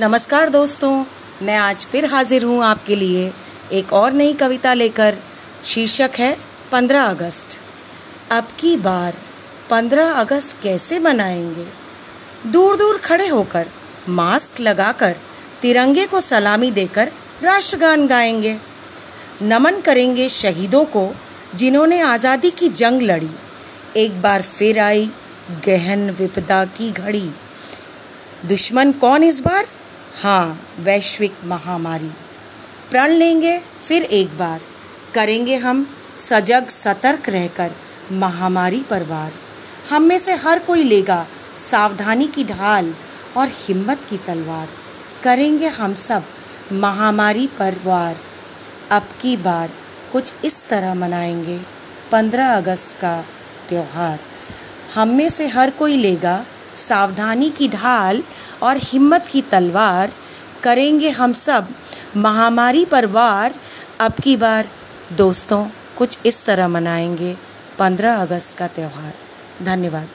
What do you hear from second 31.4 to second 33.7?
महामारी। प्रण लेंगे